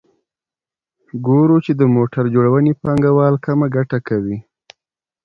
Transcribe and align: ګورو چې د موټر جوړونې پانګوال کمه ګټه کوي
ګورو 1.25 1.57
چې 1.65 1.71
د 1.79 1.81
موټر 1.95 2.23
جوړونې 2.35 2.73
پانګوال 2.81 3.33
کمه 3.45 3.67
ګټه 3.75 3.97
کوي 4.07 4.37